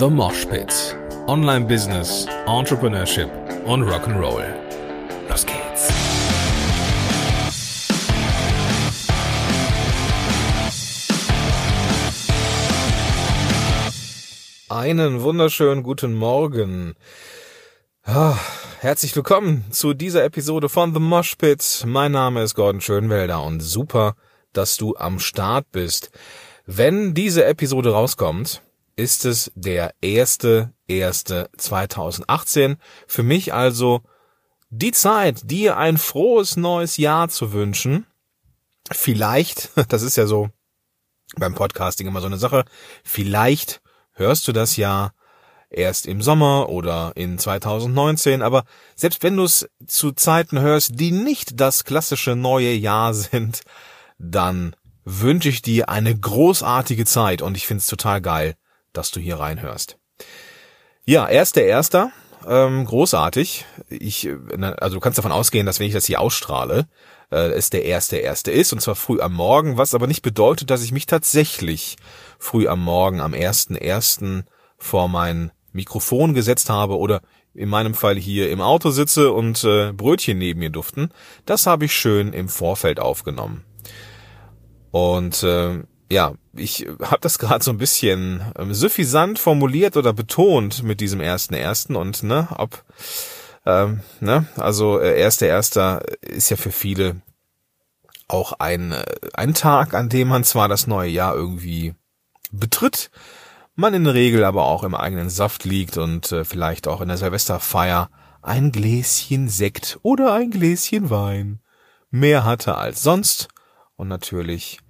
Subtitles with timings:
[0.00, 0.96] The Mosh Pit.
[1.26, 3.28] Online Business, Entrepreneurship
[3.66, 4.46] und Rock'n'Roll.
[5.28, 5.88] Los geht's.
[14.70, 16.94] Einen wunderschönen guten Morgen.
[18.02, 18.38] Ah,
[18.78, 21.84] herzlich willkommen zu dieser Episode von The Mosh Pit.
[21.86, 24.14] Mein Name ist Gordon Schönwelder und super,
[24.54, 26.10] dass du am Start bist.
[26.64, 28.62] Wenn diese Episode rauskommt,
[29.00, 32.76] ist es der erste, erste 2018.
[33.06, 34.02] Für mich also
[34.68, 38.06] die Zeit, dir ein frohes neues Jahr zu wünschen.
[38.92, 40.50] Vielleicht, das ist ja so
[41.36, 42.64] beim Podcasting immer so eine Sache,
[43.02, 43.80] vielleicht
[44.12, 45.12] hörst du das ja
[45.70, 48.64] erst im Sommer oder in 2019, aber
[48.96, 53.62] selbst wenn du es zu Zeiten hörst, die nicht das klassische neue Jahr sind,
[54.18, 58.56] dann wünsche ich dir eine großartige Zeit und ich finde es total geil,
[58.92, 59.98] dass du hier reinhörst.
[61.04, 62.12] Ja, erster erster,
[62.46, 63.64] ähm, großartig.
[63.88, 64.28] Ich,
[64.78, 66.86] also du kannst davon ausgehen, dass wenn ich das hier ausstrahle,
[67.30, 70.70] äh, es der erste erste ist und zwar früh am Morgen, was aber nicht bedeutet,
[70.70, 71.96] dass ich mich tatsächlich
[72.38, 74.44] früh am Morgen am ersten ersten
[74.78, 77.20] vor mein Mikrofon gesetzt habe oder
[77.54, 81.10] in meinem Fall hier im Auto sitze und äh, Brötchen neben mir duften.
[81.46, 83.64] Das habe ich schön im Vorfeld aufgenommen.
[84.90, 90.82] Und äh, ja, ich habe das gerade so ein bisschen ähm, suffisant formuliert oder betont
[90.82, 92.84] mit diesem ersten ersten und ne, ob
[93.64, 97.22] ähm, ne, also äh, erster erster ist ja für viele
[98.26, 101.94] auch ein äh, ein Tag, an dem man zwar das neue Jahr irgendwie
[102.50, 103.10] betritt,
[103.76, 107.08] man in der Regel aber auch im eigenen Saft liegt und äh, vielleicht auch in
[107.08, 108.10] der Silvesterfeier
[108.42, 111.60] ein Gläschen Sekt oder ein Gläschen Wein
[112.10, 113.48] mehr hatte als sonst.
[113.96, 114.80] Und natürlich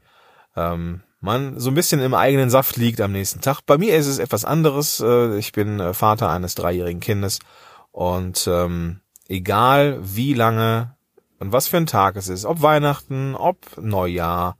[0.56, 3.60] ähm, man so ein bisschen im eigenen Saft liegt am nächsten Tag.
[3.66, 5.00] Bei mir ist es etwas anderes.
[5.00, 7.38] Äh, ich bin äh, Vater eines dreijährigen Kindes
[7.92, 10.96] und ähm, egal wie lange
[11.38, 14.56] und was für ein Tag es ist, ob Weihnachten, ob Neujahr,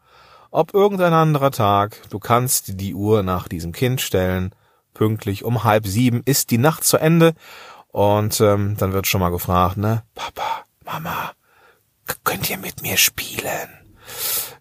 [0.50, 4.54] ob irgendein anderer Tag, du kannst die Uhr nach diesem Kind stellen.
[4.93, 7.34] Pünktlich um halb sieben ist die Nacht zu Ende
[7.88, 11.32] und ähm, dann wird schon mal gefragt, ne, Papa, Mama,
[12.25, 13.69] könnt ihr mit mir spielen?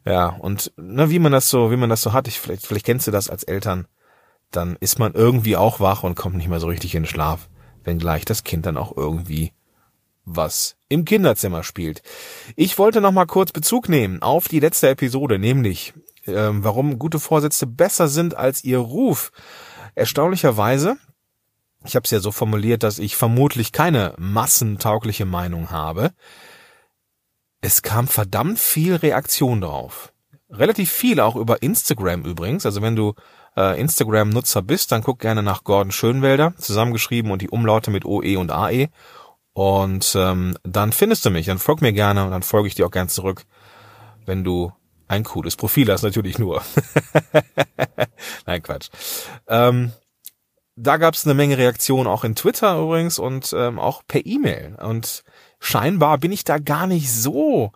[0.06, 2.86] Ja, und ne, wie man das so, wie man das so hat, ich, vielleicht, vielleicht
[2.86, 3.88] kennst du das als Eltern,
[4.52, 7.50] dann ist man irgendwie auch wach und kommt nicht mehr so richtig in den Schlaf,
[7.84, 9.54] wenngleich das Kind dann auch irgendwie
[10.26, 12.02] was im Kinderzimmer spielt.
[12.56, 15.94] Ich wollte noch mal kurz Bezug nehmen auf die letzte Episode, nämlich
[16.28, 19.32] ähm, warum gute Vorsätze besser sind als ihr Ruf.
[19.96, 20.98] Erstaunlicherweise,
[21.86, 26.12] ich habe es ja so formuliert, dass ich vermutlich keine massentaugliche Meinung habe,
[27.62, 30.14] es kam verdammt viel Reaktion drauf.
[30.50, 32.66] Relativ viel auch über Instagram übrigens.
[32.66, 33.14] Also wenn du
[33.56, 38.38] äh, Instagram-Nutzer bist, dann guck gerne nach Gordon Schönwelder, zusammengeschrieben und die Umlaute mit OE
[38.38, 38.88] und AE.
[39.54, 42.86] Und ähm, dann findest du mich, dann folg mir gerne und dann folge ich dir
[42.86, 43.44] auch gern zurück,
[44.26, 44.72] wenn du
[45.08, 46.62] ein cooles Profil hast, natürlich nur.
[48.46, 48.90] Nein, Quatsch.
[49.48, 49.92] Ähm,
[50.76, 54.78] da gab es eine Menge Reaktionen auch in Twitter übrigens und ähm, auch per E-Mail.
[54.82, 55.24] Und
[55.60, 57.72] scheinbar bin ich da gar nicht so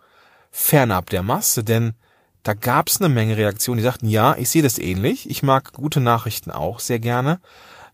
[0.50, 1.94] fernab der Masse, denn
[2.42, 5.72] da gab es eine Menge Reaktionen, die sagten, ja, ich sehe das ähnlich, ich mag
[5.72, 7.40] gute Nachrichten auch sehr gerne.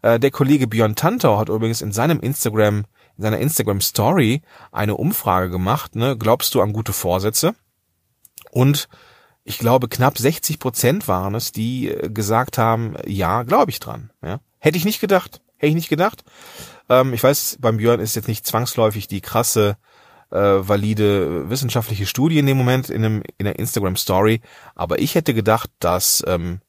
[0.02, 2.84] Äh, der Kollege Björn Tantau hat übrigens in seinem Instagram,
[3.16, 4.42] in seiner Instagram Story
[4.72, 7.54] eine Umfrage gemacht, ne, glaubst du an gute Vorsätze?
[8.50, 8.88] Und
[9.44, 14.10] ich glaube, knapp 60 Prozent waren es, die äh, gesagt haben, ja, glaube ich dran.
[14.22, 14.40] Ja.
[14.58, 15.40] Hätte ich nicht gedacht.
[15.56, 16.24] Hätte ich nicht gedacht.
[16.90, 19.78] Ähm, ich weiß, beim Björn ist jetzt nicht zwangsläufig die krasse,
[20.30, 24.40] äh, valide wissenschaftliche Studie in dem Moment in, einem, in der Instagram Story,
[24.74, 26.60] aber ich hätte gedacht, dass ähm,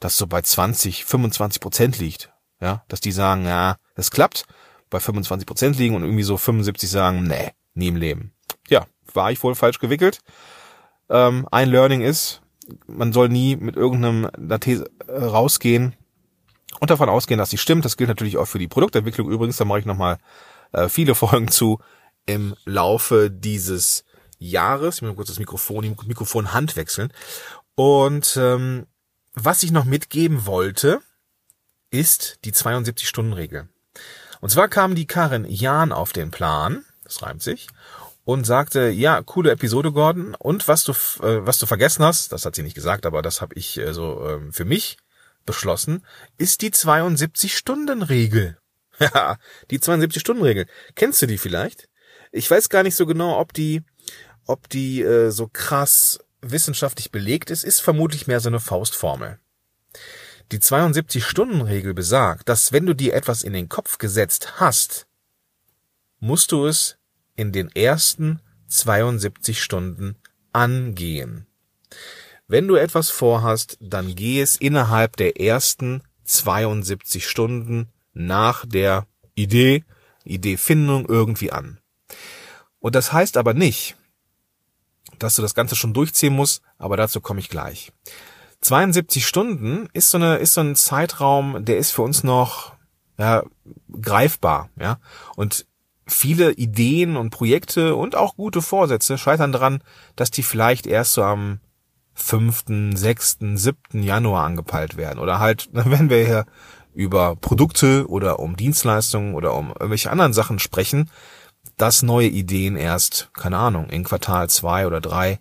[0.00, 2.32] das so bei 20, 25 Prozent liegt.
[2.60, 4.44] Ja, dass die sagen, ja, das klappt,
[4.90, 8.32] bei 25 Prozent liegen und irgendwie so 75 sagen, nee, nie im Leben.
[8.68, 10.20] Ja, war ich wohl falsch gewickelt.
[11.08, 12.42] Ähm, ein Learning ist,
[12.88, 14.28] man soll nie mit irgendeinem
[14.60, 15.94] These äh, rausgehen,
[16.80, 17.84] und davon ausgehen, dass sie stimmt.
[17.84, 19.56] Das gilt natürlich auch für die Produktentwicklung übrigens.
[19.56, 20.18] Da mache ich nochmal
[20.72, 21.80] äh, viele Folgen zu
[22.26, 24.04] im Laufe dieses
[24.38, 24.96] Jahres.
[24.96, 27.12] Ich muss kurz das Mikrofon, Mikrofon Hand wechseln.
[27.74, 28.86] Und ähm,
[29.34, 31.00] was ich noch mitgeben wollte,
[31.90, 33.68] ist die 72-Stunden-Regel.
[34.40, 37.68] Und zwar kam die Karin Jahn auf den Plan, das reimt sich,
[38.24, 40.34] und sagte, ja, coole Episode, Gordon.
[40.34, 43.40] Und was du, äh, was du vergessen hast, das hat sie nicht gesagt, aber das
[43.40, 44.98] habe ich äh, so äh, für mich
[45.48, 46.04] beschlossen,
[46.36, 48.58] ist die 72-Stunden-Regel.
[49.00, 49.38] Ja,
[49.70, 50.66] die 72-Stunden-Regel.
[50.96, 51.88] Kennst du die vielleicht?
[52.32, 53.84] Ich weiß gar nicht so genau, ob die,
[54.44, 59.38] ob die äh, so krass wissenschaftlich belegt ist, ist vermutlich mehr so eine Faustformel.
[60.50, 65.06] Die 72-Stunden-Regel besagt, dass wenn du dir etwas in den Kopf gesetzt hast,
[66.18, 66.98] musst du es
[67.36, 70.16] in den ersten 72 Stunden
[70.52, 71.46] angehen.
[72.50, 79.84] Wenn du etwas vorhast, dann geh es innerhalb der ersten 72 Stunden nach der Idee,
[80.24, 81.78] Ideefindung irgendwie an.
[82.80, 83.96] Und das heißt aber nicht,
[85.18, 87.92] dass du das Ganze schon durchziehen musst, aber dazu komme ich gleich.
[88.62, 92.72] 72 Stunden ist so eine, ist so ein Zeitraum, der ist für uns noch,
[93.18, 93.44] ja,
[94.00, 95.00] greifbar, ja.
[95.36, 95.66] Und
[96.06, 99.82] viele Ideen und Projekte und auch gute Vorsätze scheitern daran,
[100.16, 101.60] dass die vielleicht erst so am
[102.18, 104.02] 5., 6., 7.
[104.02, 105.18] Januar angepeilt werden.
[105.18, 106.46] Oder halt, wenn wir hier
[106.94, 111.10] über Produkte oder um Dienstleistungen oder um irgendwelche anderen Sachen sprechen,
[111.76, 115.38] dass neue Ideen erst, keine Ahnung, in Quartal zwei oder drei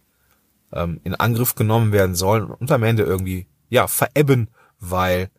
[0.71, 4.49] ähm, in Angriff genommen werden sollen und am Ende irgendwie, ja, verebben,
[4.79, 5.29] weil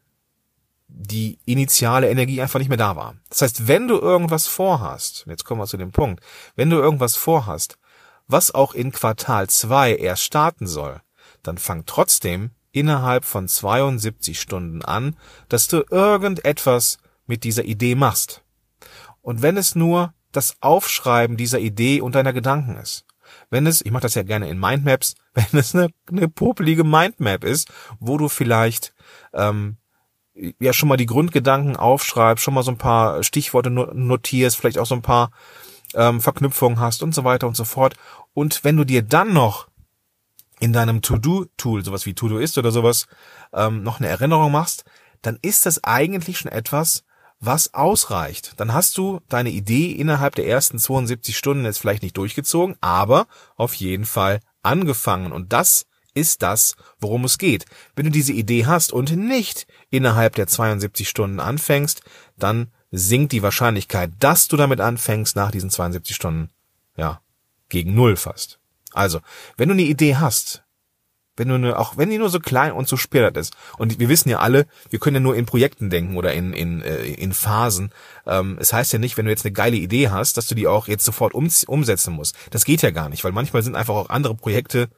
[0.88, 3.14] die initiale Energie einfach nicht mehr da war.
[3.28, 6.22] Das heißt, wenn du irgendwas vorhast, jetzt kommen wir zu dem Punkt,
[6.56, 7.78] wenn du irgendwas vorhast,
[8.26, 11.00] was auch in Quartal zwei erst starten soll,
[11.48, 15.16] dann fang trotzdem innerhalb von 72 Stunden an,
[15.48, 18.42] dass du irgendetwas mit dieser Idee machst.
[19.20, 23.04] Und wenn es nur das Aufschreiben dieser Idee und deiner Gedanken ist.
[23.50, 27.44] Wenn es, ich mache das ja gerne in Mindmaps, wenn es eine, eine popelige Mindmap
[27.44, 28.94] ist, wo du vielleicht
[29.32, 29.76] ähm,
[30.60, 34.86] ja schon mal die Grundgedanken aufschreibst, schon mal so ein paar Stichworte notierst, vielleicht auch
[34.86, 35.30] so ein paar
[35.94, 37.96] ähm, Verknüpfungen hast und so weiter und so fort.
[38.34, 39.67] Und wenn du dir dann noch
[40.60, 43.06] in deinem To-Do-Tool, sowas wie To-Do ist oder sowas,
[43.52, 44.84] ähm, noch eine Erinnerung machst,
[45.22, 47.04] dann ist das eigentlich schon etwas,
[47.40, 48.54] was ausreicht.
[48.56, 53.26] Dann hast du deine Idee innerhalb der ersten 72 Stunden jetzt vielleicht nicht durchgezogen, aber
[53.56, 55.32] auf jeden Fall angefangen.
[55.32, 57.64] Und das ist das, worum es geht.
[57.94, 62.02] Wenn du diese Idee hast und nicht innerhalb der 72 Stunden anfängst,
[62.36, 66.50] dann sinkt die Wahrscheinlichkeit, dass du damit anfängst nach diesen 72 Stunden,
[66.96, 67.20] ja,
[67.68, 68.57] gegen Null fast.
[68.98, 69.20] Also,
[69.56, 70.64] wenn du eine Idee hast,
[71.36, 73.56] wenn du eine, auch wenn die nur so klein und so sperrt ist.
[73.78, 76.82] Und wir wissen ja alle, wir können ja nur in Projekten denken oder in in
[76.82, 77.92] äh, in Phasen.
[78.26, 80.66] Ähm, es heißt ja nicht, wenn du jetzt eine geile Idee hast, dass du die
[80.66, 82.36] auch jetzt sofort um, umsetzen musst.
[82.50, 84.88] Das geht ja gar nicht, weil manchmal sind einfach auch andere Projekte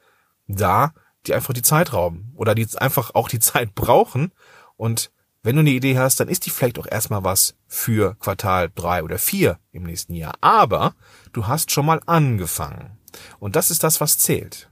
[0.47, 0.93] da,
[1.27, 4.31] die einfach die Zeit rauben oder die einfach auch die Zeit brauchen.
[4.77, 5.11] Und
[5.43, 9.03] wenn du eine Idee hast, dann ist die vielleicht auch erstmal was für Quartal drei
[9.03, 10.33] oder vier im nächsten Jahr.
[10.41, 10.93] Aber
[11.33, 12.97] du hast schon mal angefangen.
[13.39, 14.69] Und das ist das, was zählt.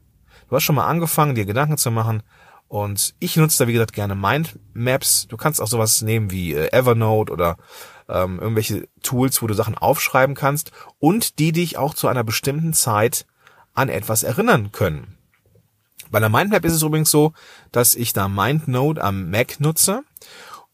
[0.49, 2.23] Du hast schon mal angefangen, dir Gedanken zu machen.
[2.67, 5.27] Und ich nutze da, wie gesagt, gerne Mindmaps.
[5.27, 7.57] Du kannst auch sowas nehmen wie äh, Evernote oder
[8.07, 12.73] ähm, irgendwelche Tools, wo du Sachen aufschreiben kannst und die dich auch zu einer bestimmten
[12.73, 13.25] Zeit
[13.73, 15.17] an etwas erinnern können.
[16.11, 17.33] Bei der Mindmap ist es übrigens so,
[17.71, 20.03] dass ich da MindNote am Mac nutze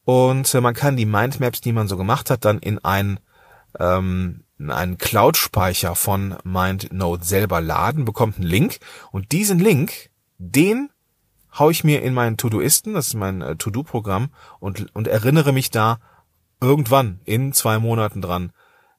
[0.06, 3.20] und äh, man kann die Mindmaps, die man so gemacht hat, dann in ein
[3.80, 8.80] ähm, einen Cloud-Speicher von MindNote selber laden, bekommt einen Link
[9.12, 10.90] und diesen Link, den
[11.58, 14.30] hau ich mir in meinen To-Doisten, das ist mein äh, To-Do-Programm
[14.60, 16.00] und, und erinnere mich da
[16.62, 18.52] irgendwann in zwei Monaten dran,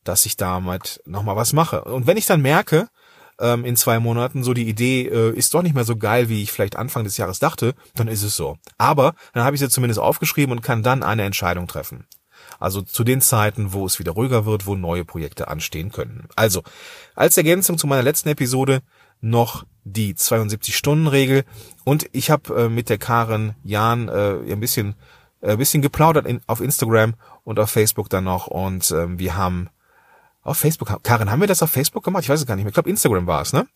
[0.05, 1.85] dass ich damit nochmal was mache.
[1.85, 2.89] Und wenn ich dann merke,
[3.41, 6.43] ähm, in zwei Monaten so die Idee äh, ist doch nicht mehr so geil, wie
[6.43, 8.57] ich vielleicht Anfang des Jahres dachte, dann ist es so.
[8.79, 12.07] Aber dann habe ich sie zumindest aufgeschrieben und kann dann eine Entscheidung treffen.
[12.59, 16.29] Also zu den Zeiten, wo es wieder ruhiger wird, wo neue Projekte anstehen könnten.
[16.37, 16.63] Also,
[17.15, 18.83] als Ergänzung zu meiner letzten Episode
[19.21, 21.45] noch die 72-Stunden-Regel.
[21.85, 24.95] Und ich habe äh, mit der Karen Jan äh, ein bisschen,
[25.41, 28.47] äh, bisschen geplaudert in, auf Instagram und auf Facebook dann noch.
[28.47, 29.69] Und ähm, wir haben
[30.43, 32.25] auf Facebook, Karen, haben wir das auf Facebook gemacht?
[32.25, 32.71] Ich weiß es gar nicht mehr.
[32.71, 33.67] Ich glaube, Instagram war es, ne?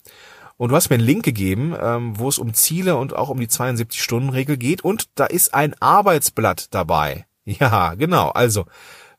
[0.56, 3.40] Und du hast mir einen Link gegeben, ähm, wo es um Ziele und auch um
[3.40, 4.82] die 72-Stunden-Regel geht.
[4.82, 7.24] Und da ist ein Arbeitsblatt dabei.
[7.44, 8.28] Ja, genau.
[8.30, 8.66] Also,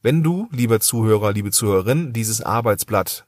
[0.02, 3.26] wenn du, lieber Zuhörer, liebe Zuhörerin, dieses Arbeitsblatt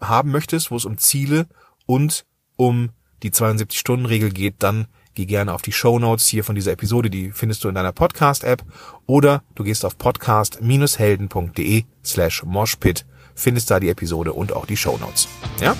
[0.00, 1.46] haben möchtest, wo es um Ziele
[1.86, 2.24] und
[2.56, 2.90] um
[3.22, 7.32] die 72-Stunden-Regel geht, dann geh gerne auf die Show Notes hier von dieser Episode, die
[7.32, 8.62] findest du in deiner Podcast-App
[9.06, 14.96] oder du gehst auf podcast-helden.de slash moshpit, findest da die Episode und auch die Show
[14.98, 15.26] Notes.
[15.60, 15.76] Ja?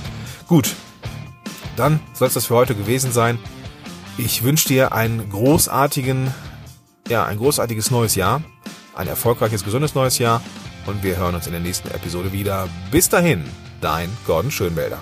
[0.49, 0.75] Gut.
[1.77, 3.39] Dann soll es das für heute gewesen sein.
[4.17, 6.35] Ich wünsche dir einen großartigen
[7.09, 8.43] ja, ein großartiges neues Jahr,
[8.95, 10.43] ein erfolgreiches, gesundes neues Jahr
[10.87, 12.69] und wir hören uns in der nächsten Episode wieder.
[12.91, 13.45] Bis dahin,
[13.81, 15.01] dein Gordon Schönwälder.